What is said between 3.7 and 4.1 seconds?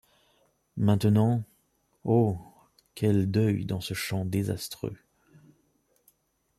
ce